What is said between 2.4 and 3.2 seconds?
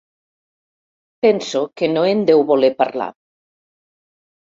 voler parlar.